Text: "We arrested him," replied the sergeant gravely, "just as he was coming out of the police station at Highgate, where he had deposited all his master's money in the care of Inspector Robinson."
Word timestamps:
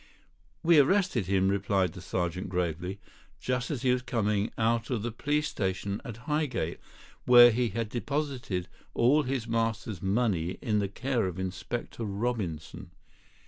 "We 0.63 0.79
arrested 0.79 1.27
him," 1.27 1.47
replied 1.47 1.93
the 1.93 2.01
sergeant 2.01 2.49
gravely, 2.49 2.99
"just 3.39 3.69
as 3.69 3.83
he 3.83 3.91
was 3.93 4.01
coming 4.01 4.51
out 4.57 4.89
of 4.89 5.03
the 5.03 5.11
police 5.11 5.47
station 5.47 6.01
at 6.03 6.17
Highgate, 6.25 6.79
where 7.25 7.51
he 7.51 7.69
had 7.69 7.89
deposited 7.89 8.67
all 8.95 9.21
his 9.21 9.47
master's 9.47 10.01
money 10.01 10.57
in 10.59 10.79
the 10.79 10.89
care 10.89 11.27
of 11.27 11.37
Inspector 11.37 12.03
Robinson." 12.03 12.89